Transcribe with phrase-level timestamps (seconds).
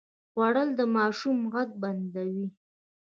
[0.31, 2.47] خوړل د ماشوم غږ بندوي